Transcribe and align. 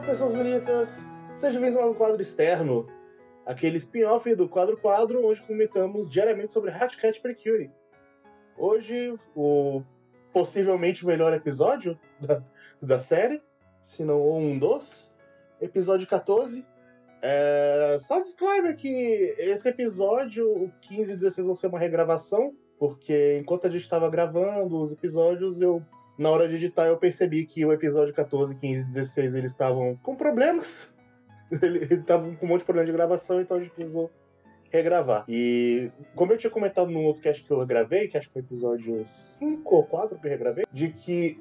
pessoas 0.00 0.34
bonitas! 0.34 1.06
Sejam 1.34 1.62
bem-vindos 1.62 1.82
ao 1.82 1.94
quadro 1.94 2.20
externo, 2.20 2.86
aquele 3.46 3.78
spin-off 3.78 4.34
do 4.34 4.46
quadro 4.46 4.76
quadro, 4.76 5.26
onde 5.26 5.40
comentamos 5.42 6.10
diariamente 6.10 6.52
sobre 6.52 6.70
Hatcat 6.70 7.18
Precure. 7.20 7.70
Hoje, 8.58 9.18
o 9.34 9.82
possivelmente 10.34 11.02
o 11.02 11.06
melhor 11.06 11.32
episódio 11.32 11.98
da, 12.20 12.44
da 12.80 13.00
série, 13.00 13.42
se 13.80 14.04
não 14.04 14.20
um 14.36 14.58
dos, 14.58 15.14
episódio 15.62 16.06
14. 16.06 16.66
É, 17.22 17.96
só 17.98 18.20
disclaimer 18.20 18.76
que 18.76 19.34
esse 19.38 19.66
episódio, 19.68 20.46
o 20.64 20.70
15 20.82 21.12
e 21.12 21.14
o 21.14 21.18
16 21.18 21.46
vão 21.46 21.56
ser 21.56 21.68
uma 21.68 21.78
regravação, 21.78 22.54
porque 22.78 23.38
enquanto 23.40 23.66
a 23.66 23.70
gente 23.70 23.82
estava 23.82 24.10
gravando 24.10 24.78
os 24.78 24.92
episódios, 24.92 25.62
eu 25.62 25.82
na 26.18 26.30
hora 26.30 26.48
de 26.48 26.56
editar 26.56 26.86
eu 26.86 26.96
percebi 26.96 27.44
que 27.44 27.64
o 27.64 27.72
episódio 27.72 28.14
14, 28.14 28.54
15 28.54 28.82
e 28.82 28.84
16 28.84 29.34
eles 29.34 29.52
estavam 29.52 29.98
com 30.02 30.14
problemas. 30.14 30.94
Eles 31.62 31.92
estavam 31.92 32.34
com 32.34 32.44
um 32.44 32.48
monte 32.48 32.60
de 32.60 32.64
problema 32.64 32.86
de 32.86 32.92
gravação, 32.92 33.40
então 33.40 33.56
a 33.56 33.60
gente 33.60 33.72
precisou 33.72 34.10
regravar. 34.68 35.24
E 35.28 35.92
como 36.16 36.32
eu 36.32 36.36
tinha 36.36 36.50
comentado 36.50 36.90
no 36.90 37.02
outro 37.02 37.22
cast 37.22 37.44
que 37.44 37.50
eu 37.52 37.64
gravei, 37.64 38.08
que 38.08 38.18
acho 38.18 38.26
que 38.26 38.32
foi 38.32 38.42
episódio 38.42 39.06
5 39.06 39.74
ou 39.74 39.84
4 39.84 40.18
que 40.18 40.26
eu 40.26 40.30
regravei, 40.30 40.64
de 40.72 40.88
que 40.88 41.40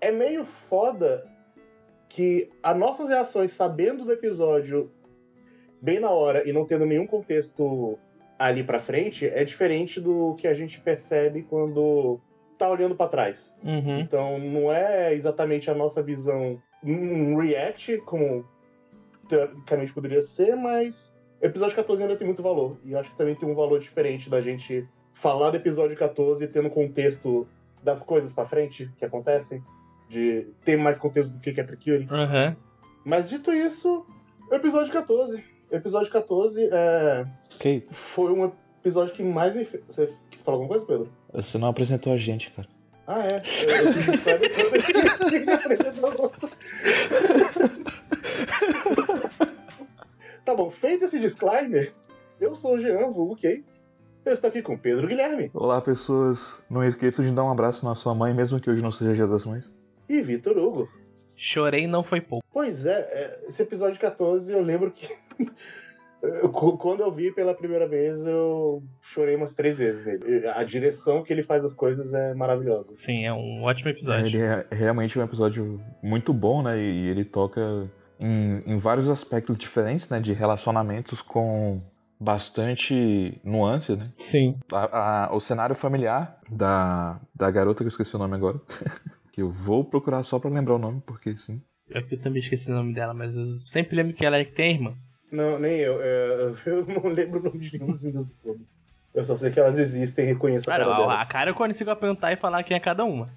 é 0.00 0.12
meio 0.12 0.44
foda 0.44 1.28
que 2.08 2.50
as 2.62 2.76
nossas 2.76 3.08
reações, 3.08 3.52
sabendo 3.52 4.04
do 4.04 4.12
episódio 4.12 4.92
bem 5.80 5.98
na 5.98 6.10
hora 6.10 6.48
e 6.48 6.52
não 6.52 6.64
tendo 6.64 6.86
nenhum 6.86 7.06
contexto 7.06 7.98
ali 8.38 8.62
pra 8.62 8.78
frente, 8.78 9.26
é 9.26 9.44
diferente 9.44 10.00
do 10.00 10.34
que 10.34 10.46
a 10.46 10.54
gente 10.54 10.80
percebe 10.80 11.42
quando 11.42 12.20
tá 12.62 12.68
olhando 12.70 12.94
para 12.94 13.08
trás. 13.08 13.56
Uhum. 13.64 13.98
Então 13.98 14.38
não 14.38 14.72
é 14.72 15.12
exatamente 15.12 15.68
a 15.68 15.74
nossa 15.74 16.00
visão 16.00 16.62
um 16.84 17.34
react, 17.36 17.98
como 17.98 18.44
teoricamente 19.28 19.92
poderia 19.92 20.22
ser, 20.22 20.54
mas 20.54 21.16
o 21.40 21.46
episódio 21.46 21.74
14 21.74 22.02
ainda 22.02 22.16
tem 22.16 22.26
muito 22.26 22.42
valor. 22.42 22.76
E 22.84 22.92
eu 22.92 23.00
acho 23.00 23.10
que 23.10 23.16
também 23.16 23.34
tem 23.34 23.48
um 23.48 23.54
valor 23.54 23.80
diferente 23.80 24.30
da 24.30 24.40
gente 24.40 24.86
falar 25.12 25.50
do 25.50 25.56
episódio 25.56 25.96
14 25.96 26.46
tendo 26.48 26.70
contexto 26.70 27.48
das 27.82 28.02
coisas 28.04 28.32
para 28.32 28.46
frente 28.46 28.88
que 28.96 29.04
acontecem, 29.04 29.62
de 30.08 30.46
ter 30.64 30.76
mais 30.76 30.98
contexto 30.98 31.32
do 31.32 31.40
que 31.40 31.58
é 31.58 31.64
Precure. 31.64 32.06
Uhum. 32.10 32.56
Mas 33.04 33.28
dito 33.28 33.52
isso, 33.52 34.06
episódio 34.52 34.92
14. 34.92 35.42
O 35.70 35.74
episódio 35.74 36.12
14 36.12 36.68
é, 36.70 37.24
Ok. 37.56 37.84
foi 37.90 38.32
um 38.32 38.52
episódio 38.78 39.12
que 39.14 39.22
mais 39.24 39.54
me 39.56 39.64
fez. 39.64 39.82
Você 40.42 40.44
falar 40.44 40.56
alguma 40.56 40.68
coisa, 40.68 40.86
Pedro? 40.86 41.08
Você 41.32 41.56
não 41.56 41.68
apresentou 41.68 42.12
a 42.12 42.16
gente, 42.16 42.50
cara. 42.50 42.68
Ah, 43.06 43.20
é. 43.20 43.42
Eu, 43.64 43.84
eu 43.86 43.92
fiz 43.92 44.08
história 44.08 44.50
os 46.08 46.18
outros. 46.18 46.50
Tá 50.44 50.54
bom, 50.54 50.68
feito 50.70 51.04
esse 51.04 51.20
disclaimer, 51.20 51.92
eu 52.40 52.54
sou 52.56 52.74
o 52.74 52.78
Jean, 52.78 53.10
vulgo 53.10 53.40
Kay. 53.40 53.64
Eu 54.24 54.32
estou 54.32 54.48
aqui 54.48 54.62
com 54.62 54.76
Pedro 54.78 55.06
Guilherme 55.08 55.50
Olá, 55.52 55.80
pessoas. 55.80 56.38
Não 56.70 56.82
esqueça 56.84 57.22
de 57.22 57.30
dar 57.32 57.44
um 57.44 57.50
abraço 57.50 57.84
na 57.84 57.94
sua 57.94 58.14
mãe, 58.14 58.32
mesmo 58.34 58.60
que 58.60 58.70
hoje 58.70 58.82
não 58.82 58.92
seja 58.92 59.14
Dia 59.14 59.26
das 59.26 59.44
Mães. 59.44 59.70
e 60.08 60.20
Vitor 60.22 60.56
Hugo. 60.56 60.88
Chorei 61.36 61.86
não 61.86 62.02
foi 62.04 62.20
pouco. 62.20 62.44
Pois 62.52 62.86
é, 62.86 63.00
é, 63.00 63.40
esse 63.48 63.62
episódio 63.62 64.00
14 64.00 64.52
eu 64.52 64.60
lembro 64.62 64.90
que. 64.90 65.08
Quando 66.78 67.00
eu 67.00 67.10
vi 67.12 67.32
pela 67.32 67.52
primeira 67.54 67.86
vez, 67.88 68.24
eu 68.26 68.82
chorei 69.00 69.34
umas 69.34 69.54
três 69.54 69.76
vezes 69.76 70.06
nele. 70.06 70.46
A 70.48 70.62
direção 70.62 71.22
que 71.22 71.32
ele 71.32 71.42
faz 71.42 71.64
as 71.64 71.74
coisas 71.74 72.14
é 72.14 72.32
maravilhosa. 72.34 72.94
Sim, 72.94 73.24
é 73.24 73.32
um 73.32 73.62
ótimo 73.64 73.90
episódio. 73.90 74.26
Ele 74.26 74.38
é 74.40 74.66
realmente 74.70 75.18
um 75.18 75.22
episódio 75.22 75.80
muito 76.02 76.32
bom, 76.32 76.62
né? 76.62 76.78
E 76.78 77.08
ele 77.08 77.24
toca 77.24 77.60
em, 78.20 78.62
em 78.66 78.78
vários 78.78 79.08
aspectos 79.08 79.58
diferentes, 79.58 80.08
né? 80.08 80.20
De 80.20 80.32
relacionamentos 80.32 81.20
com 81.22 81.80
bastante 82.20 83.40
nuance, 83.44 83.96
né? 83.96 84.04
Sim. 84.18 84.58
A- 84.72 85.24
a- 85.26 85.34
o 85.34 85.40
cenário 85.40 85.74
familiar 85.74 86.38
da, 86.48 87.20
da 87.34 87.50
garota, 87.50 87.78
que 87.78 87.84
eu 87.84 87.88
esqueci 87.88 88.14
o 88.14 88.18
nome 88.18 88.34
agora. 88.36 88.60
que 89.32 89.42
eu 89.42 89.50
vou 89.50 89.84
procurar 89.84 90.22
só 90.24 90.38
pra 90.38 90.50
lembrar 90.50 90.74
o 90.76 90.78
nome, 90.78 91.02
porque 91.04 91.36
sim. 91.36 91.60
É 91.90 92.00
que 92.00 92.14
eu 92.14 92.20
também 92.20 92.40
esqueci 92.40 92.70
o 92.70 92.74
nome 92.74 92.94
dela, 92.94 93.12
mas 93.12 93.34
eu 93.34 93.58
sempre 93.70 93.96
lembro 93.96 94.14
que 94.14 94.24
ela 94.24 94.36
é 94.36 94.44
que 94.44 94.52
tem 94.54 94.66
a 94.66 94.70
irmã. 94.74 94.94
Não, 95.32 95.58
nem 95.58 95.78
eu. 95.78 95.98
é, 96.00 96.54
Eu 96.66 96.86
não 96.86 97.08
lembro 97.10 97.40
o 97.40 97.42
nome 97.42 97.58
de 97.58 97.78
nenhum 97.78 97.90
dos 97.92 98.02
vídeos 98.02 98.26
do 98.26 98.34
clube. 98.42 98.66
Eu 99.14 99.24
só 99.24 99.36
sei 99.36 99.50
que 99.50 99.58
elas 99.58 99.78
existem 99.78 100.24
e 100.24 100.28
reconheço 100.28 100.70
a 100.70 100.74
Ah, 100.74 100.78
cara 100.78 100.88
não, 100.90 100.94
a 100.94 101.06
delas. 101.08 101.28
cara 101.28 101.50
eu 101.50 101.54
consigo 101.54 101.90
apontar 101.90 102.32
e 102.32 102.36
falar 102.36 102.62
quem 102.62 102.76
é 102.76 102.80
cada 102.80 103.04
uma. 103.04 103.28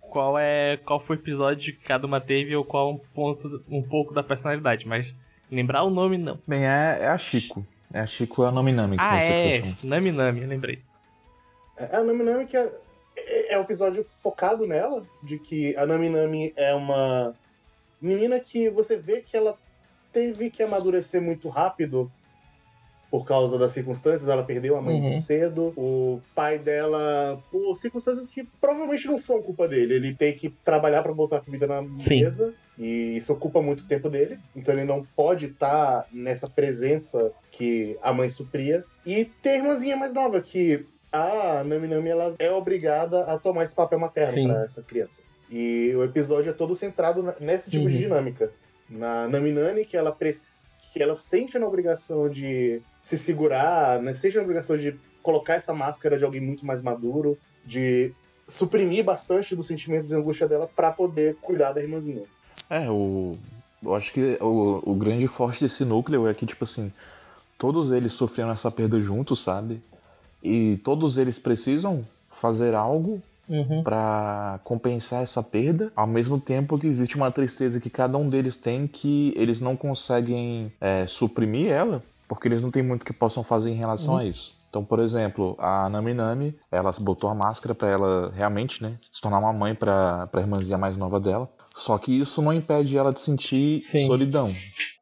Qual 0.00 0.38
é. 0.38 0.76
Qual 0.78 1.00
foi 1.00 1.16
o 1.16 1.18
episódio 1.18 1.74
que 1.74 1.82
cada 1.84 2.06
uma 2.06 2.20
teve 2.20 2.54
ou 2.56 2.64
qual 2.64 2.90
um 2.92 2.98
ponto, 2.98 3.62
um 3.68 3.82
pouco 3.82 4.14
da 4.14 4.22
personalidade, 4.22 4.86
mas 4.88 5.12
lembrar 5.50 5.82
o 5.82 5.90
nome 5.90 6.16
não. 6.16 6.38
Bem, 6.46 6.64
é, 6.66 6.98
é 7.00 7.08
a 7.08 7.18
Chico. 7.18 7.64
É 7.92 8.00
a 8.00 8.06
Chico 8.06 8.44
é 8.44 8.48
a 8.48 8.52
Nami 8.52 8.72
Nami. 8.72 8.96
que 8.96 9.02
Ah, 9.02 9.22
é. 9.22 9.62
Nami 9.84 10.12
Nami, 10.12 10.42
eu 10.42 10.48
lembrei. 10.48 10.82
É, 11.76 11.96
A 11.96 12.02
Nami 12.02 12.22
Nami 12.24 12.46
que 12.46 12.56
é, 12.56 12.72
é, 13.16 13.54
é 13.54 13.58
um 13.58 13.62
episódio 13.62 14.04
focado 14.22 14.66
nela, 14.66 15.02
de 15.22 15.38
que 15.38 15.76
a 15.76 15.84
Nami 15.86 16.08
Nami 16.08 16.52
é 16.56 16.74
uma 16.74 17.34
menina 18.00 18.40
que 18.40 18.70
você 18.70 18.96
vê 18.96 19.20
que 19.20 19.36
ela 19.36 19.56
teve 20.18 20.50
que 20.50 20.62
amadurecer 20.62 21.22
muito 21.22 21.48
rápido 21.48 22.10
por 23.10 23.24
causa 23.24 23.56
das 23.56 23.72
circunstâncias, 23.72 24.28
ela 24.28 24.42
perdeu 24.42 24.76
a 24.76 24.82
mãe 24.82 24.96
Uhum. 24.96 25.02
muito 25.02 25.20
cedo, 25.22 25.72
o 25.76 26.20
pai 26.34 26.58
dela, 26.58 27.42
por 27.50 27.74
circunstâncias 27.76 28.26
que 28.26 28.44
provavelmente 28.60 29.06
não 29.06 29.18
são 29.18 29.40
culpa 29.40 29.66
dele, 29.66 29.94
ele 29.94 30.14
tem 30.14 30.34
que 30.34 30.50
trabalhar 30.62 31.02
para 31.02 31.14
botar 31.14 31.40
comida 31.40 31.66
na 31.66 31.80
Sim. 32.00 32.20
mesa, 32.20 32.52
e 32.76 33.16
isso 33.16 33.32
ocupa 33.32 33.62
muito 33.62 33.86
tempo 33.88 34.10
dele, 34.10 34.38
então 34.54 34.74
ele 34.74 34.84
não 34.84 35.06
pode 35.16 35.46
estar 35.46 36.06
nessa 36.12 36.50
presença 36.50 37.32
que 37.50 37.96
a 38.02 38.12
mãe 38.12 38.28
supria. 38.28 38.84
E 39.06 39.24
tem 39.42 39.52
a 39.52 39.56
irmãzinha 39.56 39.96
mais 39.96 40.12
nova, 40.12 40.42
que 40.42 40.84
a 41.10 41.64
Nami 41.64 41.88
Nami 41.88 42.10
ela 42.10 42.34
é 42.38 42.50
obrigada 42.52 43.22
a 43.24 43.38
tomar 43.38 43.64
esse 43.64 43.74
papel 43.74 43.98
materno 43.98 44.34
para 44.46 44.64
essa 44.64 44.82
criança. 44.82 45.22
E 45.50 45.94
o 45.96 46.04
episódio 46.04 46.50
é 46.50 46.52
todo 46.52 46.76
centrado 46.76 47.34
nesse 47.40 47.70
tipo 47.70 47.88
de 47.88 47.94
Uhum. 47.94 48.00
dinâmica. 48.02 48.52
Na 48.88 49.28
Nami 49.28 49.52
Nani, 49.52 49.84
que 49.84 49.96
ela, 49.96 50.16
que 50.92 51.02
ela 51.02 51.16
sente 51.16 51.58
na 51.58 51.66
obrigação 51.66 52.28
de 52.28 52.80
se 53.02 53.18
segurar, 53.18 54.00
né? 54.00 54.14
sente 54.14 54.36
na 54.36 54.42
obrigação 54.42 54.76
de 54.76 54.98
colocar 55.22 55.54
essa 55.54 55.74
máscara 55.74 56.16
de 56.16 56.24
alguém 56.24 56.40
muito 56.40 56.64
mais 56.64 56.80
maduro, 56.80 57.38
de 57.64 58.12
suprimir 58.46 59.04
bastante 59.04 59.54
dos 59.54 59.66
sentimentos 59.66 60.08
de 60.08 60.14
angústia 60.14 60.48
dela 60.48 60.68
para 60.74 60.90
poder 60.90 61.36
cuidar 61.36 61.72
da 61.72 61.82
irmãzinha. 61.82 62.24
É, 62.70 62.90
o. 62.90 63.36
Eu 63.82 63.94
acho 63.94 64.12
que 64.12 64.36
o, 64.40 64.82
o 64.84 64.94
grande 64.96 65.28
forte 65.28 65.62
desse 65.62 65.84
núcleo 65.84 66.26
é 66.26 66.34
que, 66.34 66.44
tipo 66.44 66.64
assim, 66.64 66.92
todos 67.56 67.92
eles 67.92 68.12
sofreram 68.12 68.50
essa 68.50 68.70
perda 68.70 69.00
juntos, 69.00 69.42
sabe? 69.42 69.80
E 70.42 70.78
todos 70.82 71.16
eles 71.16 71.38
precisam 71.38 72.04
fazer 72.30 72.74
algo 72.74 73.22
Uhum. 73.48 73.82
pra 73.84 74.60
compensar 74.64 75.22
essa 75.22 75.42
perda, 75.42 75.90
ao 75.96 76.06
mesmo 76.06 76.38
tempo 76.40 76.78
que 76.78 76.86
existe 76.86 77.16
uma 77.16 77.30
tristeza 77.30 77.80
que 77.80 77.90
cada 77.90 78.18
um 78.18 78.28
deles 78.28 78.56
tem 78.56 78.86
que 78.86 79.32
eles 79.36 79.60
não 79.60 79.76
conseguem 79.76 80.72
é, 80.80 81.06
suprimir 81.06 81.70
ela, 81.70 82.04
porque 82.28 82.46
eles 82.48 82.62
não 82.62 82.70
têm 82.70 82.82
muito 82.82 83.06
que 83.06 83.12
possam 83.12 83.42
fazer 83.42 83.70
em 83.70 83.74
relação 83.74 84.14
Uhum. 84.14 84.20
a 84.20 84.24
isso. 84.24 84.58
Então, 84.68 84.84
por 84.84 84.98
exemplo, 84.98 85.56
a 85.58 85.88
Nami 85.88 86.12
Nami, 86.12 86.54
ela 86.70 86.92
botou 87.00 87.30
a 87.30 87.34
máscara 87.34 87.74
pra 87.74 87.88
ela 87.88 88.30
realmente, 88.34 88.82
né, 88.82 88.98
se 89.10 89.20
tornar 89.22 89.38
uma 89.38 89.52
mãe 89.52 89.74
pra, 89.74 90.26
pra 90.26 90.42
irmãzinha 90.42 90.76
mais 90.76 90.96
nova 90.98 91.18
dela. 91.18 91.48
Só 91.74 91.96
que 91.96 92.12
isso 92.20 92.42
não 92.42 92.52
impede 92.52 92.96
ela 92.98 93.12
de 93.12 93.20
sentir 93.20 93.80
Sim. 93.80 94.06
solidão. 94.06 94.54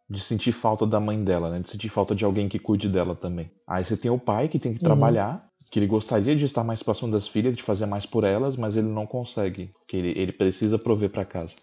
De 0.09 0.21
sentir 0.21 0.53
falta 0.53 0.87
da 0.87 1.01
mãe 1.01 1.25
dela, 1.25 1.51
né? 1.51 1.59
De 1.59 1.69
sentir 1.69 1.89
falta 1.89 2.15
de 2.15 2.25
alguém 2.25 2.49
que 2.49 2.61
cuide 2.61 2.89
dela 2.89 3.17
também. 3.17 3.51
Aí 3.67 3.85
você 3.85 3.97
tem 3.97 4.09
o 4.09 4.21
pai 4.21 4.47
que 4.47 4.57
tem 4.57 4.73
que 4.73 4.79
Uhum. 4.81 4.85
trabalhar, 4.85 5.45
que 5.71 5.79
ele 5.79 5.87
gostaria 5.87 6.35
de 6.37 6.45
estar 6.45 6.63
mais 6.65 6.83
próximo 6.83 7.11
das 7.11 7.27
filhas, 7.29 7.55
de 7.57 7.63
fazer 7.63 7.87
mais 7.87 8.07
por 8.07 8.25
elas, 8.25 8.57
mas 8.57 8.77
ele 8.77 8.89
não 8.93 9.07
consegue, 9.07 9.71
porque 9.81 9.97
ele, 9.97 10.13
ele 10.17 10.33
precisa 10.33 10.79
prover 10.79 11.11
pra 11.11 11.25
casa. 11.25 11.55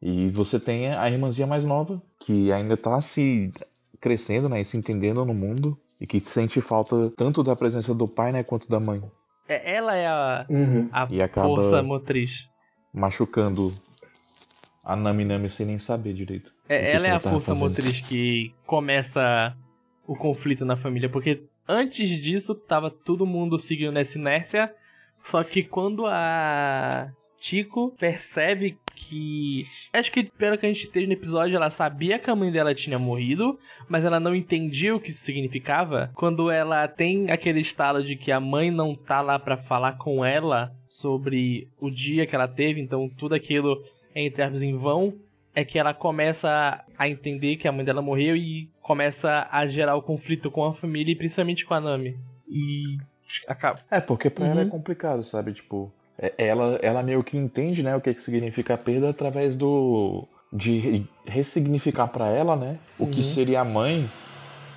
E 0.00 0.28
você 0.28 0.60
tem 0.60 0.94
a 0.94 1.10
irmãzinha 1.10 1.46
mais 1.46 1.64
nova, 1.64 2.00
que 2.20 2.52
ainda 2.52 2.76
tá 2.76 3.00
se 3.00 3.50
crescendo, 4.00 4.48
né, 4.48 4.60
e 4.60 4.64
se 4.64 4.76
entendendo 4.76 5.24
no 5.24 5.34
mundo, 5.34 5.76
e 6.00 6.06
que 6.06 6.20
sente 6.20 6.60
falta 6.60 7.10
tanto 7.16 7.42
da 7.42 7.56
presença 7.56 7.92
do 7.92 8.06
pai, 8.06 8.30
né, 8.30 8.44
quanto 8.44 8.68
da 8.68 8.78
mãe, 8.78 9.02
É, 9.48 9.74
ela 9.74 9.96
é 9.96 10.06
a, 10.06 10.46
a 10.92 11.08
E 11.10 11.20
acaba- 11.20 11.48
força 11.48 11.82
motriz. 11.82 12.46
machucando 12.92 13.72
a 14.84 14.94
Nami 14.94 15.24
Nami 15.24 15.50
sem 15.50 15.66
nem 15.66 15.78
saber 15.78 16.12
direito. 16.14 16.52
É, 16.68 16.92
ela 16.92 17.04
que 17.04 17.06
é 17.06 17.10
a 17.10 17.12
ela 17.14 17.20
tava 17.20 17.34
força 17.40 17.54
fazendo. 17.54 17.68
motriz 17.68 18.08
que 18.08 18.54
começa 18.66 19.56
o 20.08 20.16
conflito 20.16 20.64
na 20.64 20.74
família, 20.74 21.08
porque 21.08 21.42
antes 21.68 22.08
disso 22.08 22.54
tava 22.54 22.90
todo 22.90 23.26
mundo 23.26 23.58
seguindo 23.58 23.92
nessa 23.92 24.18
inércia, 24.18 24.74
só 25.22 25.44
que 25.44 25.62
quando 25.62 26.06
a 26.06 27.12
Chico 27.38 27.94
percebe 27.98 28.78
que. 28.94 29.66
Acho 29.92 30.10
que 30.10 30.24
pelo 30.24 30.56
que 30.56 30.64
a 30.64 30.68
gente 30.72 30.88
teve 30.88 31.06
no 31.06 31.12
episódio, 31.12 31.56
ela 31.56 31.68
sabia 31.70 32.18
que 32.18 32.30
a 32.30 32.34
mãe 32.34 32.50
dela 32.50 32.74
tinha 32.74 32.98
morrido, 32.98 33.58
mas 33.86 34.04
ela 34.04 34.18
não 34.18 34.34
entendia 34.34 34.96
o 34.96 35.00
que 35.00 35.10
isso 35.10 35.24
significava. 35.24 36.10
Quando 36.14 36.50
ela 36.50 36.88
tem 36.88 37.30
aquele 37.30 37.60
estalo 37.60 38.02
de 38.02 38.16
que 38.16 38.32
a 38.32 38.40
mãe 38.40 38.70
não 38.70 38.94
tá 38.94 39.20
lá 39.20 39.38
pra 39.38 39.58
falar 39.58 39.98
com 39.98 40.24
ela 40.24 40.74
sobre 40.88 41.68
o 41.78 41.90
dia 41.90 42.26
que 42.26 42.34
ela 42.34 42.48
teve, 42.48 42.80
então 42.80 43.08
tudo 43.08 43.34
aquilo 43.34 43.78
é 44.14 44.24
entre 44.24 44.42
aspas 44.42 44.62
em 44.62 44.76
vão. 44.76 45.14
É 45.58 45.64
que 45.64 45.78
ela 45.78 45.92
começa 45.92 46.84
a 46.96 47.08
entender 47.08 47.56
que 47.56 47.66
a 47.66 47.72
mãe 47.72 47.84
dela 47.84 48.00
morreu 48.00 48.36
e 48.36 48.68
começa 48.80 49.48
a 49.50 49.66
gerar 49.66 49.96
o 49.96 50.02
conflito 50.02 50.50
com 50.50 50.64
a 50.64 50.74
família 50.74 51.12
e 51.12 51.16
principalmente 51.16 51.64
com 51.66 51.74
a 51.74 51.80
Nami. 51.80 52.16
E 52.48 52.96
acaba. 53.46 53.80
É, 53.90 54.00
porque 54.00 54.30
pra 54.30 54.46
ela 54.46 54.60
é 54.60 54.64
Uhum. 54.64 54.70
complicado, 54.70 55.24
sabe? 55.24 55.52
Tipo, 55.52 55.92
é- 56.18 56.32
ela, 56.38 56.78
ela 56.82 57.02
meio 57.02 57.22
que 57.24 57.36
entende, 57.36 57.82
né, 57.82 57.96
o 57.96 58.00
que, 58.00 58.14
que 58.14 58.22
significa 58.22 58.74
a 58.74 58.78
perda 58.78 59.10
através 59.10 59.56
do. 59.56 60.26
de 60.52 60.78
re- 60.78 61.06
ressignificar 61.26 62.06
pra 62.08 62.28
ela, 62.30 62.56
né, 62.56 62.78
o 62.98 63.06
que 63.06 63.18
Uhum. 63.18 63.22
seria 63.22 63.60
a 63.60 63.64
mãe, 63.64 64.08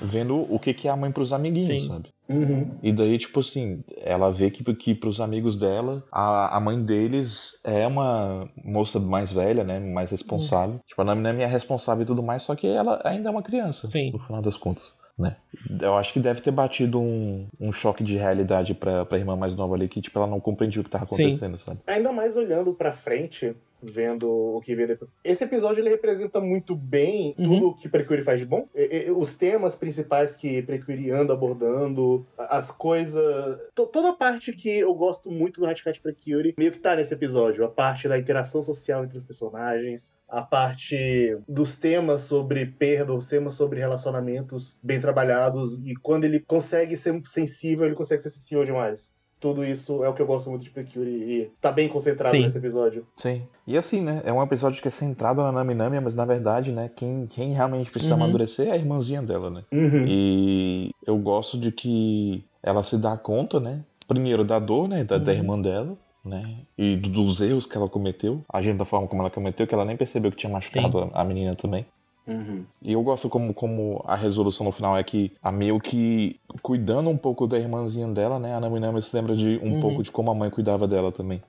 vendo 0.02 0.46
o 0.54 0.60
que, 0.60 0.74
que 0.74 0.88
é 0.88 0.92
a 0.92 0.98
mãe 0.98 1.12
pros 1.12 1.32
amiguinhos, 1.32 1.84
Sim. 1.84 1.88
sabe? 1.90 2.10
Uhum. 2.32 2.78
E 2.82 2.92
daí, 2.92 3.18
tipo 3.18 3.42
assim, 3.42 3.84
ela 3.98 4.32
vê 4.32 4.50
que, 4.50 4.64
que 4.76 4.96
pros 4.96 5.20
amigos 5.20 5.58
dela, 5.58 6.04
a, 6.12 6.56
a 6.56 6.60
mãe 6.60 6.84
deles 6.84 7.60
é 7.64 7.86
uma 7.86 8.50
moça 8.64 9.00
mais 9.00 9.32
velha, 9.32 9.64
né? 9.64 9.80
Mais 9.80 10.10
responsável. 10.12 10.80
Tipo, 10.88 11.02
a 11.02 11.16
Nami 11.16 11.44
é 11.44 11.46
responsável 11.46 12.04
e 12.04 12.08
tudo 12.08 12.24
mais, 12.24 12.44
só 12.44 12.56
que 12.56 12.68
ela 12.68 13.02
ainda 13.04 13.30
é 13.30 13.32
uma 13.32 13.44
criança, 13.44 13.90
Sim. 13.90 14.12
no 14.12 14.20
final 14.20 14.42
das 14.42 14.58
contas, 14.58 14.96
né? 15.18 15.36
Eu 15.82 15.98
acho 15.98 16.14
que 16.14 16.20
deve 16.20 16.42
ter 16.42 16.52
batido 16.52 17.00
um, 17.00 17.48
um 17.60 17.72
choque 17.72 18.04
de 18.04 18.16
realidade 18.16 18.74
pra, 18.74 19.06
pra 19.06 19.18
irmã 19.18 19.36
mais 19.36 19.56
nova 19.56 19.76
ali, 19.76 19.88
que, 19.88 20.02
tipo, 20.02 20.18
ela 20.18 20.28
não 20.28 20.40
compreendia 20.40 20.82
o 20.82 20.84
que 20.84 20.90
tava 20.90 21.06
Sim. 21.08 21.16
acontecendo, 21.16 21.58
sabe? 21.58 21.80
Ainda 21.88 22.12
mais 22.12 22.38
olhando 22.38 22.74
pra 22.74 22.92
frente, 22.92 23.56
vendo 23.82 24.30
o 24.30 24.62
que 24.62 24.76
vem 24.76 24.88
depois. 24.88 25.10
Esse 25.24 25.44
episódio 25.44 25.82
ele 25.82 25.90
representa 25.90 26.40
muito 26.40 26.76
bem 26.76 27.36
Uhum. 27.38 27.46
tudo 27.46 27.68
o 27.70 27.76
que 27.76 27.90
Precure 27.90 28.22
faz 28.22 28.40
de 28.40 28.46
bom. 28.46 28.68
E- 28.76 29.08
e- 29.08 29.12
os 29.12 29.34
temas 29.34 29.76
principais 29.76 30.36
que 30.36 30.62
Precure 30.64 31.12
anda 31.12 31.34
abordando, 31.34 32.26
as 32.38 32.72
coisas. 32.72 33.60
to- 33.76 33.88
toda 33.88 34.10
a 34.10 34.14
parte 34.14 34.52
que 34.54 34.70
eu 34.70 34.94
gosto 34.94 35.30
muito 35.32 35.60
do 35.62 35.68
Hatcat 35.68 36.00
Precure 36.02 36.54
meio 36.58 36.72
que 36.72 36.80
tá 36.80 36.96
nesse 36.96 37.14
episódio. 37.14 37.64
A 37.66 37.70
parte 37.70 38.08
da 38.08 38.18
interação 38.18 38.62
social 38.64 39.04
entre 39.04 39.18
os 39.18 39.24
personagens, 39.24 40.14
a 40.28 40.42
parte 40.42 41.38
dos 41.48 41.76
temas 41.76 42.24
sobre 42.24 42.66
perda, 42.66 43.14
os 43.14 43.28
temas 43.28 43.54
sobre 43.56 43.80
relacionamentos 43.80 44.78
bem 44.82 45.00
trabalhados. 45.00 45.80
E 45.86 45.96
quando 45.96 46.24
ele 46.26 46.40
consegue 46.40 46.96
ser 46.98 47.22
sensível, 47.26 47.86
ele 47.86 47.96
consegue 47.96 48.22
ser 48.22 48.30
sensível 48.30 48.64
demais. 48.64 49.16
Tudo 49.42 49.66
isso 49.66 50.04
é 50.04 50.08
o 50.08 50.14
que 50.14 50.22
eu 50.22 50.26
gosto 50.28 50.50
muito 50.52 50.62
de 50.62 50.70
Precure 50.70 51.10
e 51.10 51.52
tá 51.60 51.72
bem 51.72 51.90
concentrado 51.90 52.38
Sim. 52.38 52.44
nesse 52.44 52.58
episódio. 52.60 53.06
Sim. 53.18 53.42
E 53.66 53.76
assim, 53.78 54.00
né? 54.00 54.22
É 54.24 54.32
um 54.32 54.42
episódio 54.42 54.80
que 54.82 54.88
é 54.88 54.92
centrado 54.92 55.42
na 55.42 55.52
Nami 55.52 55.74
Nami, 55.74 56.00
mas 56.00 56.14
na 56.14 56.24
verdade, 56.26 56.72
né? 56.72 56.90
Quem, 56.96 57.26
quem 57.26 57.52
realmente 57.52 57.90
precisa 57.92 58.14
Uhum. 58.16 58.22
amadurecer 58.24 58.68
é 58.68 58.72
a 58.72 58.78
irmãzinha 58.78 59.22
dela, 59.24 59.50
né? 59.50 59.64
Uhum. 59.72 60.06
E 60.08 60.92
eu 61.06 61.18
gosto 61.18 61.58
de 61.58 61.72
que 61.72 62.46
ela 62.62 62.84
se 62.84 62.98
dá 62.98 63.18
conta, 63.18 63.60
né? 63.60 63.84
Primeiro 64.08 64.44
da 64.46 64.60
dor, 64.60 64.88
né? 64.88 65.04
Da, 65.04 65.18
da 65.18 65.32
Uhum. 65.32 65.38
irmã 65.38 65.60
dela, 65.62 65.98
né? 66.24 66.58
E 66.78 66.96
do- 66.96 67.10
dos 67.10 67.42
erros 67.42 67.66
que 67.66 67.76
ela 67.76 67.90
cometeu. 67.90 68.44
Agindo 68.48 68.78
da 68.78 68.86
forma 68.86 69.08
como 69.08 69.24
ela 69.24 69.32
cometeu, 69.32 69.66
que 69.66 69.74
ela 69.74 69.86
nem 69.86 69.98
percebeu 69.98 70.30
que 70.32 70.38
tinha 70.38 70.54
machucado 70.54 71.10
a, 71.14 71.22
a 71.22 71.24
menina 71.24 71.56
também. 71.56 71.84
Uhum. 72.32 72.64
E 72.82 72.94
eu 72.94 73.02
gosto 73.04 73.30
como, 73.30 73.54
como 73.54 74.04
a 74.08 74.16
resolução 74.16 74.66
no 74.66 74.72
final 74.72 74.98
é 74.98 75.04
que 75.04 75.32
a 75.42 75.52
meio 75.52 75.80
que 75.80 76.40
cuidando 76.62 77.10
um 77.10 77.18
pouco 77.18 77.46
da 77.48 77.60
irmãzinha 77.60 78.08
dela, 78.08 78.40
né? 78.40 78.56
A 78.56 78.60
Nami 78.60 78.80
Nami 78.80 79.02
se 79.02 79.16
lembra 79.16 79.36
de 79.36 79.60
um 79.64 79.74
Uhum. 79.74 79.80
pouco 79.80 80.04
de 80.04 80.12
como 80.12 80.32
a 80.32 80.36
mãe 80.36 80.50
cuidava 80.50 80.88
dela 80.88 81.12
também. 81.12 81.42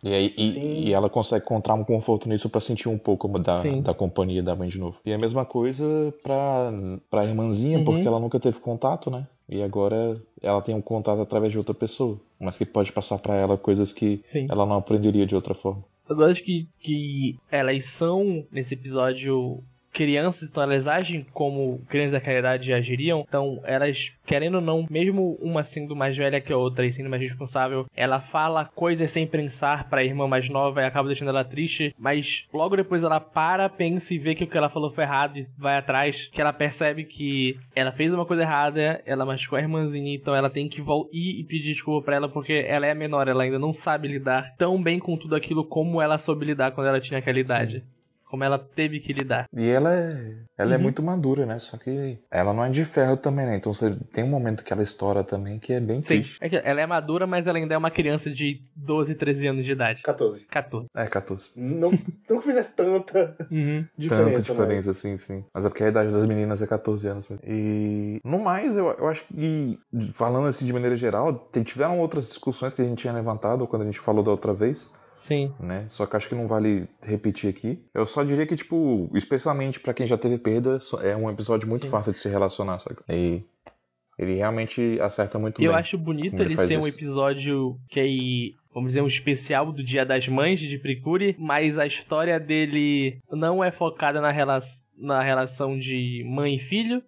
E, 0.00 0.14
aí, 0.14 0.32
e, 0.38 0.88
e 0.88 0.92
ela 0.92 1.10
consegue 1.10 1.44
encontrar 1.44 1.74
um 1.74 1.82
conforto 1.82 2.28
nisso 2.28 2.48
pra 2.48 2.60
sentir 2.60 2.88
um 2.88 2.96
pouco 2.96 3.26
da, 3.36 3.62
Sim. 3.62 3.82
da 3.82 3.92
companhia 3.92 4.40
da 4.40 4.54
mãe 4.54 4.68
de 4.68 4.78
novo. 4.78 4.96
E 5.04 5.12
a 5.12 5.18
mesma 5.18 5.44
coisa 5.44 6.14
pra, 6.22 6.72
pra 7.10 7.24
irmãzinha, 7.24 7.78
Uhum. 7.78 7.84
porque 7.84 8.06
ela 8.06 8.20
nunca 8.20 8.38
teve 8.38 8.60
contato, 8.60 9.10
né? 9.10 9.26
E 9.48 9.60
agora 9.60 10.16
ela 10.40 10.62
tem 10.62 10.72
um 10.72 10.80
contato 10.80 11.20
através 11.20 11.50
de 11.50 11.58
outra 11.58 11.74
pessoa. 11.74 12.16
Mas 12.38 12.56
que 12.56 12.64
pode 12.64 12.92
passar 12.92 13.18
pra 13.18 13.34
ela 13.34 13.56
coisas 13.58 13.92
que 13.92 14.20
Sim. 14.22 14.46
ela 14.48 14.64
não 14.64 14.76
aprenderia 14.76 15.26
de 15.26 15.34
outra 15.34 15.52
forma. 15.52 15.82
Eu 16.08 16.14
gosto 16.14 16.44
que, 16.44 16.68
que 16.78 17.36
elas 17.50 17.84
são, 17.86 18.46
nesse 18.52 18.74
episódio, 18.74 19.62
crianças, 19.98 20.48
então 20.48 20.62
elas 20.62 20.86
agem 20.86 21.26
como 21.32 21.80
crianças 21.88 22.12
daquela 22.12 22.38
idade 22.38 22.72
agiriam. 22.72 23.24
Então, 23.26 23.60
elas, 23.64 24.12
querendo 24.24 24.54
ou 24.54 24.60
não, 24.60 24.86
mesmo 24.88 25.36
uma 25.42 25.64
sendo 25.64 25.96
mais 25.96 26.16
velha 26.16 26.40
que 26.40 26.52
a 26.52 26.56
outra 26.56 26.86
e 26.86 26.92
sendo 26.92 27.10
mais 27.10 27.20
responsável, 27.20 27.84
ela 27.96 28.20
fala 28.20 28.64
coisas 28.64 29.10
sem 29.10 29.26
pensar 29.26 29.88
pra 29.90 30.04
irmã 30.04 30.28
mais 30.28 30.48
nova 30.48 30.80
e 30.80 30.84
acaba 30.84 31.08
deixando 31.08 31.30
ela 31.30 31.42
triste. 31.42 31.92
Mas 31.98 32.46
logo 32.54 32.76
depois 32.76 33.02
ela 33.02 33.18
para, 33.18 33.68
pensa 33.68 34.14
e 34.14 34.18
vê 34.18 34.36
que 34.36 34.44
o 34.44 34.46
que 34.46 34.56
ela 34.56 34.68
falou 34.68 34.92
foi 34.92 35.02
errado 35.02 35.38
e 35.38 35.48
vai 35.58 35.76
atrás. 35.76 36.28
Que 36.32 36.40
ela 36.40 36.52
percebe 36.52 37.02
que 37.02 37.58
ela 37.74 37.90
fez 37.90 38.14
uma 38.14 38.24
coisa 38.24 38.44
errada, 38.44 39.02
ela 39.04 39.26
machucou 39.26 39.58
a 39.58 39.62
irmãzinha, 39.62 40.14
então 40.14 40.32
ela 40.32 40.48
tem 40.48 40.68
que 40.68 40.80
ir 40.80 41.40
e 41.40 41.42
pedir 41.42 41.72
desculpa 41.72 42.04
pra 42.04 42.14
ela 42.14 42.28
porque 42.28 42.64
ela 42.68 42.86
é 42.86 42.94
menor, 42.94 43.26
ela 43.26 43.42
ainda 43.42 43.58
não 43.58 43.72
sabe 43.72 44.06
lidar 44.06 44.54
tão 44.56 44.80
bem 44.80 45.00
com 45.00 45.16
tudo 45.16 45.34
aquilo 45.34 45.64
como 45.64 46.00
ela 46.00 46.18
soube 46.18 46.46
lidar 46.46 46.70
quando 46.70 46.86
ela 46.86 47.00
tinha 47.00 47.18
aquela 47.18 47.40
idade. 47.40 47.82
Como 48.28 48.44
ela 48.44 48.58
teve 48.58 49.00
que 49.00 49.12
lidar. 49.12 49.46
E 49.56 49.68
ela 49.68 49.94
é, 49.94 50.34
ela 50.56 50.74
é 50.74 50.76
Uhum. 50.76 50.82
muito 50.82 51.02
madura, 51.02 51.46
né? 51.46 51.58
Só 51.58 51.76
que 51.78 52.18
ela 52.30 52.52
não 52.52 52.64
é 52.64 52.70
de 52.70 52.84
ferro 52.84 53.16
também, 53.16 53.46
né? 53.46 53.56
Então 53.56 53.72
você 53.72 53.94
tem 54.12 54.22
um 54.24 54.28
momento 54.28 54.62
que 54.62 54.72
ela 54.72 54.82
estoura 54.82 55.24
também 55.24 55.58
que 55.58 55.72
é 55.72 55.80
bem 55.80 55.96
Sim, 55.98 56.02
triste. 56.04 56.38
é 56.40 56.48
que 56.48 56.56
ela 56.56 56.80
é 56.80 56.86
madura, 56.86 57.26
mas 57.26 57.46
ela 57.46 57.58
ainda 57.58 57.74
é 57.74 57.78
uma 57.78 57.90
criança 57.90 58.30
de 58.30 58.62
12, 58.76 59.14
13 59.14 59.46
anos 59.46 59.64
de 59.64 59.72
idade. 59.72 60.02
14. 60.02 60.44
14. 60.46 60.88
É, 60.94 61.06
14. 61.06 61.50
Não, 61.56 61.90
não 62.28 62.38
que 62.38 62.44
fizesse 62.46 62.74
tanta 62.74 63.36
Uhum. 63.50 63.84
diferença. 63.96 64.30
Tanta 64.30 64.40
diferença, 64.42 64.94
sim, 64.94 65.16
sim. 65.16 65.44
Mas 65.54 65.64
é 65.64 65.68
porque 65.68 65.84
a 65.84 65.88
idade 65.88 66.12
das 66.12 66.26
meninas 66.26 66.60
é 66.62 66.66
14 66.66 67.06
anos 67.08 67.26
mesmo. 67.28 67.42
E 67.46 68.20
no 68.24 68.38
mais, 68.38 68.76
eu, 68.76 68.88
eu 68.90 69.08
acho 69.08 69.24
que, 69.26 69.78
falando 70.12 70.48
assim 70.48 70.66
de 70.66 70.72
maneira 70.72 70.96
geral, 70.96 71.48
tiveram 71.64 71.98
outras 71.98 72.28
discussões 72.28 72.74
que 72.74 72.82
a 72.82 72.84
gente 72.84 72.98
tinha 72.98 73.12
levantado 73.12 73.66
quando 73.66 73.82
a 73.82 73.84
gente 73.86 73.98
falou 74.00 74.22
da 74.22 74.30
outra 74.30 74.52
vez, 74.52 74.88
Sim. 75.18 75.52
né? 75.58 75.84
Só 75.88 76.06
que 76.06 76.16
acho 76.16 76.28
que 76.28 76.34
não 76.34 76.46
vale 76.46 76.88
repetir 77.02 77.50
aqui. 77.50 77.82
Eu 77.92 78.06
só 78.06 78.22
diria 78.22 78.46
que, 78.46 78.54
tipo, 78.54 79.10
especialmente 79.14 79.80
pra 79.80 79.92
quem 79.92 80.06
já 80.06 80.16
teve 80.16 80.38
perda, 80.38 80.78
é 81.02 81.16
um 81.16 81.28
episódio 81.28 81.68
muito 81.68 81.86
Sim. 81.86 81.90
fácil 81.90 82.12
de 82.12 82.18
se 82.18 82.28
relacionar, 82.28 82.78
sabe? 82.78 82.98
E 83.08 83.42
ele 84.18 84.34
realmente 84.34 84.98
acerta 85.00 85.38
muito 85.38 85.62
eu 85.62 85.70
bem. 85.70 85.78
acho 85.78 85.98
bonito 85.98 86.34
ele 86.40 86.54
ele 86.54 86.56
ser 86.56 86.76
um 86.78 86.86
isso. 86.86 86.96
episódio 86.96 87.76
que 87.88 88.00
é, 88.00 88.04
vamos 88.72 88.90
dizer, 88.90 89.02
um 89.02 89.06
especial 89.06 89.72
do 89.72 89.82
Dia 89.82 90.04
das 90.04 90.26
Mães 90.28 90.60
de 90.60 90.78
Precure, 90.78 91.36
mas 91.38 91.78
a 91.78 91.86
história 91.86 92.38
dele 92.38 93.18
não 93.30 93.62
é 93.62 93.70
focada 93.70 94.20
na, 94.20 94.30
rela 94.30 94.58
na 94.96 95.22
relação 95.22 95.78
de 95.78 96.24
mãe 96.26 96.56
e 96.56 96.60
filho, 96.60 97.02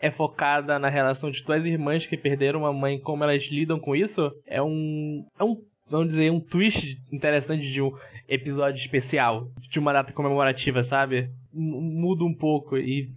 é 0.00 0.10
focada 0.10 0.78
na 0.78 0.88
relação 0.88 1.30
de 1.30 1.42
duas 1.42 1.64
irmãs 1.66 2.06
que 2.06 2.16
perderam 2.16 2.60
uma 2.60 2.72
mãe, 2.72 2.98
como 2.98 3.24
elas 3.24 3.44
lidam 3.44 3.78
com 3.80 3.96
isso. 3.96 4.30
É 4.46 4.62
um. 4.62 5.24
É 5.38 5.44
um. 5.44 5.62
Vamos 5.88 6.08
dizer, 6.08 6.30
um 6.30 6.40
twist 6.40 6.98
interessante 7.12 7.70
de 7.70 7.80
um 7.80 7.92
episódio 8.28 8.80
especial, 8.80 9.48
de 9.70 9.78
uma 9.78 9.92
data 9.92 10.12
comemorativa, 10.12 10.82
sabe? 10.82 11.30
Muda 11.52 12.24
um 12.24 12.34
pouco 12.34 12.76
e 12.76 13.08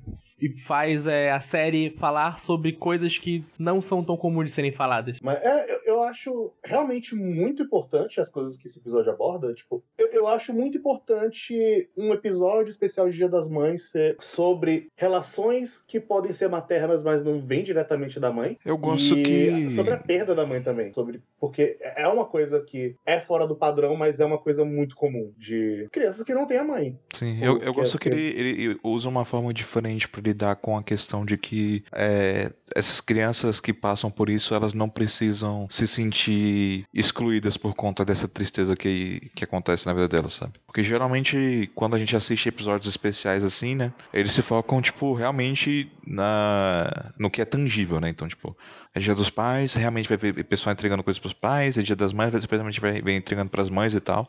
e 0.42 0.50
faz 0.62 1.06
é, 1.06 1.32
a 1.32 1.40
série 1.40 1.90
falar 1.92 2.40
sobre 2.40 2.72
coisas 2.72 3.18
que 3.18 3.44
não 3.58 3.82
são 3.82 4.04
tão 4.04 4.16
comuns 4.16 4.46
de 4.46 4.52
serem 4.52 4.72
faladas. 4.72 5.20
Mas 5.22 5.40
é, 5.42 5.79
acho 6.10 6.52
realmente 6.64 7.16
muito 7.16 7.64
importante 7.64 8.20
as 8.20 8.30
coisas 8.30 8.58
que 8.58 8.68
esse 8.68 8.80
episódio 8.80 9.12
aborda. 9.12 9.54
Tipo, 9.54 9.84
eu, 9.98 10.08
eu 10.08 10.28
acho 10.28 10.54
muito 10.54 10.78
importante 10.78 11.90
um 11.98 12.12
episódio 12.14 12.70
especial 12.70 13.10
de 13.10 13.18
Dia 13.18 13.30
das 13.30 13.50
Mães 13.50 13.90
ser 13.92 14.18
sobre 14.20 14.88
relações 14.96 15.84
que 15.88 16.00
podem 16.00 16.34
ser 16.34 16.50
maternas, 16.50 17.04
mas 17.04 17.24
não 17.24 17.40
vêm 17.42 17.64
diretamente 17.64 18.20
da 18.20 18.32
mãe. 18.32 18.58
Eu 18.66 18.78
gosto 18.78 19.16
e 19.18 19.24
que. 19.24 19.72
Sobre 19.74 19.94
a 19.94 19.98
perda 19.98 20.34
da 20.36 20.46
mãe 20.46 20.62
também. 20.62 20.94
Sobre, 20.94 21.22
porque 21.40 21.78
é 21.82 22.08
uma 22.08 22.26
coisa 22.26 22.62
que 22.62 22.96
é 23.06 23.20
fora 23.20 23.46
do 23.48 23.56
padrão, 23.56 23.96
mas 23.96 24.20
é 24.20 24.26
uma 24.26 24.38
coisa 24.38 24.66
muito 24.66 24.96
comum. 24.96 25.32
De 25.38 25.88
crianças 25.92 26.24
que 26.24 26.34
não 26.34 26.46
têm 26.46 26.58
a 26.58 26.64
mãe. 26.64 26.98
Sim, 27.14 27.38
eu, 27.44 27.54
eu 27.54 27.60
que 27.60 27.68
é- 27.70 27.74
gosto 27.74 27.98
que 28.00 28.10
que- 28.10 28.16
ele, 28.16 28.50
ele 28.64 28.80
usa 28.84 29.08
uma 29.08 29.26
forma 29.26 29.54
diferente 29.54 30.08
para 30.08 30.22
lidar 30.22 30.56
com 30.56 30.78
a 30.78 30.84
questão 30.84 31.24
de 31.26 31.38
que 31.38 31.84
é, 31.94 32.52
essas 32.76 33.00
crianças 33.02 33.60
que 33.60 33.74
passam 33.74 34.10
por 34.10 34.30
isso, 34.30 34.54
elas 34.54 34.74
não 34.74 34.90
precisam 34.90 35.68
se 35.70 35.88
sentir 36.00 36.86
excluídas 36.94 37.58
por 37.58 37.76
conta 37.76 38.06
dessa 38.06 38.28
tristeza 38.28 38.76
que, 38.76 39.20
que 39.36 39.44
acontece 39.44 39.86
na 39.86 39.94
vida 39.94 40.08
delas, 40.08 40.34
sabe? 40.34 40.54
Porque 40.66 40.84
geralmente, 40.84 41.70
quando 41.76 41.96
a 41.96 42.00
gente 42.00 42.16
assiste 42.16 42.48
episódios 42.48 42.88
especiais 42.88 43.44
assim, 43.44 43.76
né, 43.76 43.94
eles 44.14 44.32
se 44.32 44.42
focam, 44.42 44.82
tipo, 44.82 45.14
realmente 45.14 45.92
na 46.08 47.12
no 47.18 47.30
que 47.30 47.42
é 47.42 47.46
tangível, 47.46 48.00
né? 48.00 48.10
Então, 48.10 48.28
tipo, 48.28 48.56
é 48.96 49.00
dia 49.00 49.14
dos 49.14 49.30
pais, 49.30 49.74
realmente 49.74 50.08
vai 50.08 50.18
ver 50.18 50.44
pessoal 50.46 50.74
entregando 50.74 51.04
coisas 51.04 51.20
pros 51.20 51.34
pais, 51.34 51.78
é 51.78 51.82
dia 51.82 51.96
das 51.96 52.14
mães, 52.14 52.34
especialmente 52.34 52.80
vai, 52.80 53.02
vai 53.02 53.16
entregando 53.16 53.52
pras 53.52 53.70
mães 53.70 53.94
e 53.94 54.00
tal. 54.00 54.28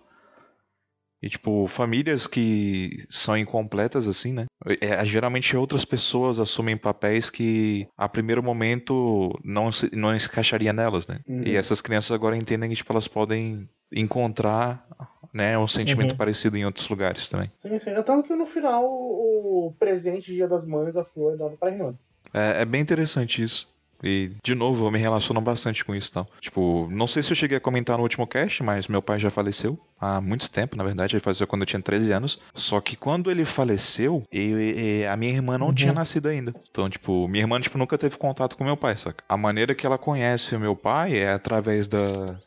E, 1.22 1.28
tipo, 1.28 1.66
famílias 1.66 2.26
que 2.26 3.04
são 3.10 3.36
incompletas, 3.36 4.08
assim, 4.08 4.32
né? 4.32 4.46
É, 4.80 5.04
geralmente 5.04 5.54
outras 5.56 5.84
pessoas 5.84 6.38
assumem 6.38 6.76
papéis 6.76 7.28
que, 7.28 7.86
a 7.96 8.08
primeiro 8.08 8.42
momento, 8.42 9.30
não 9.44 9.70
se, 9.70 9.90
não 9.94 10.18
se 10.18 10.26
encaixaria 10.26 10.72
nelas, 10.72 11.06
né? 11.06 11.18
Uhum. 11.28 11.42
E 11.44 11.56
essas 11.56 11.80
crianças 11.82 12.12
agora 12.12 12.36
entendem 12.36 12.70
que, 12.70 12.76
tipo, 12.76 12.92
elas 12.92 13.06
podem 13.06 13.68
encontrar, 13.92 14.86
né, 15.32 15.58
um 15.58 15.66
sentimento 15.68 16.12
Uhum. 16.12 16.16
parecido 16.16 16.56
em 16.56 16.64
outros 16.64 16.88
lugares 16.88 17.28
também. 17.28 17.50
Sim, 17.58 17.78
sim. 17.78 17.90
É 17.90 18.02
tanto 18.02 18.26
que 18.28 18.34
no 18.34 18.46
final 18.46 18.84
o 18.86 19.74
presente 19.78 20.32
Dia 20.32 20.48
das 20.48 20.66
Mães, 20.66 20.96
a 20.96 21.04
flor 21.04 21.34
é 21.34 21.36
dada 21.36 21.56
pra 21.56 21.70
irmã. 21.70 21.94
É, 22.32 22.62
é 22.62 22.64
bem 22.64 22.80
interessante 22.80 23.42
isso. 23.42 23.68
E, 24.02 24.32
de 24.42 24.54
novo, 24.54 24.86
eu 24.86 24.90
me 24.90 24.98
relaciono 24.98 25.40
bastante 25.40 25.84
com 25.84 25.94
isso, 25.94 26.12
tal. 26.12 26.28
Tipo, 26.40 26.88
não 26.90 27.06
sei 27.06 27.22
se 27.22 27.32
eu 27.32 27.36
cheguei 27.36 27.58
a 27.58 27.60
comentar 27.60 27.96
no 27.96 28.02
último 28.02 28.26
cast, 28.26 28.62
mas 28.62 28.88
meu 28.88 29.02
pai 29.02 29.18
já 29.18 29.30
faleceu 29.30 29.78
há 30.00 30.20
muito 30.20 30.50
tempo, 30.50 30.76
na 30.76 30.84
verdade. 30.84 31.14
Ele 31.14 31.22
faleceu 31.22 31.46
quando 31.46 31.62
eu 31.62 31.66
tinha 31.66 31.82
13 31.82 32.12
anos. 32.12 32.38
Só 32.54 32.80
que 32.80 32.96
quando 32.96 33.30
ele 33.30 33.44
faleceu, 33.44 34.24
eu, 34.32 34.60
eu, 34.60 35.10
a 35.10 35.16
minha 35.16 35.32
irmã 35.32 35.58
não 35.58 35.68
uhum. 35.68 35.74
tinha 35.74 35.92
nascido 35.92 36.28
ainda. 36.28 36.54
Então, 36.70 36.88
tipo, 36.88 37.28
minha 37.28 37.44
irmã, 37.44 37.60
tipo, 37.60 37.76
nunca 37.76 37.98
teve 37.98 38.16
contato 38.16 38.56
com 38.56 38.64
meu 38.64 38.76
pai, 38.76 38.96
saca? 38.96 39.22
A 39.28 39.36
maneira 39.36 39.74
que 39.74 39.84
ela 39.84 39.98
conhece 39.98 40.54
o 40.54 40.60
meu 40.60 40.74
pai 40.74 41.18
é 41.18 41.32
através 41.32 41.86
da... 41.86 41.98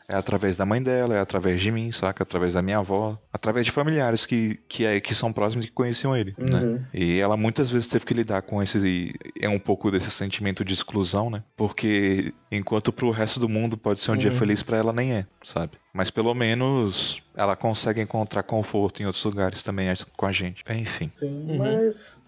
É 0.08 0.16
através 0.16 0.58
da 0.58 0.66
mãe 0.66 0.82
dela, 0.82 1.16
é 1.16 1.20
através 1.20 1.62
de 1.62 1.72
mim, 1.72 1.92
saca? 1.92 2.24
Através 2.24 2.56
da 2.56 2.62
minha 2.62 2.80
avó. 2.80 3.18
Através 3.32 3.66
de 3.66 3.72
familiares 3.72 4.26
que, 4.26 4.60
que, 4.68 4.86
é, 4.86 5.00
que 5.00 5.14
são 5.14 5.32
próximos 5.32 5.66
e 5.66 5.68
que 5.68 5.74
conheciam 5.74 6.16
ele, 6.16 6.34
né? 6.38 6.60
uhum. 6.60 6.74
né? 6.74 6.88
E 6.94 7.20
ela 7.20 7.38
muitas 7.38 7.70
vezes 7.70 7.88
teve 7.88 8.06
que 8.06 8.14
lidar 8.14 8.42
com 8.42 8.62
esse... 8.64 9.14
É 9.40 9.50
um 9.50 9.60
pouco 9.60 9.92
desse 9.92 10.10
sentimento 10.10 10.66
de 10.66 10.74
exclusão, 10.74 11.30
né? 11.30 11.43
Porque 11.56 12.34
enquanto 12.52 12.92
pro 12.92 13.12
resto 13.12 13.40
do 13.40 13.50
mundo 13.50 13.78
pode 13.78 14.02
ser 14.02 14.12
um 14.12 14.14
uhum. 14.14 14.20
dia 14.20 14.32
feliz, 14.32 14.64
para 14.64 14.78
ela 14.78 14.94
nem 14.94 15.14
é, 15.14 15.26
sabe? 15.44 15.78
Mas 15.94 16.10
pelo 16.10 16.34
menos 16.34 17.22
ela 17.36 17.56
consegue 17.56 18.02
encontrar 18.02 18.44
conforto 18.44 19.02
em 19.02 19.06
outros 19.06 19.24
lugares 19.24 19.64
também 19.64 19.88
com 20.18 20.26
a 20.26 20.32
gente. 20.32 20.64
Enfim. 20.70 21.12
Sim, 21.16 21.50
uhum. 21.50 21.58
mas. 21.58 22.24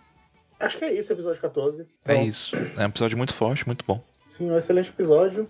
Acho 0.60 0.78
que 0.78 0.86
é 0.86 0.94
isso, 0.94 1.12
episódio 1.12 1.42
14. 1.42 1.86
É 2.06 2.24
isso. 2.24 2.56
É 2.78 2.84
um 2.84 2.90
episódio 2.90 3.18
muito 3.18 3.34
forte, 3.34 3.66
muito 3.66 3.84
bom. 3.86 4.02
Sim, 4.28 4.52
um 4.52 4.58
excelente 4.58 4.90
episódio. 4.90 5.50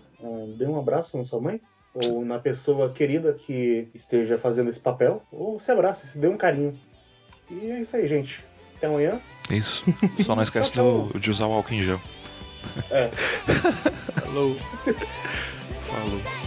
dê 0.58 0.66
um 0.66 0.78
abraço 0.78 1.16
na 1.16 1.24
sua 1.24 1.40
mãe. 1.40 1.60
Ou 1.94 2.24
na 2.24 2.38
pessoa 2.38 2.92
querida 2.92 3.32
que 3.32 3.88
esteja 3.94 4.36
fazendo 4.36 4.68
esse 4.68 4.80
papel. 4.80 5.22
Ou 5.32 5.58
se 5.58 5.70
abrace, 5.72 6.06
se 6.06 6.18
dê 6.18 6.28
um 6.28 6.36
carinho. 6.36 6.78
E 7.50 7.70
é 7.70 7.80
isso 7.80 7.96
aí, 7.96 8.06
gente. 8.06 8.44
Até 8.76 8.86
amanhã. 8.86 9.20
Isso. 9.50 9.84
Só 10.24 10.36
não 10.36 10.42
esquece 10.42 10.70
tchau, 10.70 11.08
tchau. 11.08 11.20
de 11.20 11.30
usar 11.30 11.46
o 11.46 11.52
álcool 11.52 11.74
em 11.74 11.82
gel. 11.82 12.00
É. 12.90 13.08
Falou. 14.20 14.56
Falou. 15.86 16.45